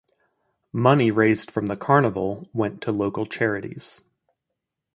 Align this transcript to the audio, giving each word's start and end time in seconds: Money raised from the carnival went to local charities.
Money 0.73 1.11
raised 1.11 1.51
from 1.51 1.67
the 1.67 1.77
carnival 1.77 2.49
went 2.55 2.81
to 2.81 2.91
local 2.91 3.27
charities. 3.27 4.01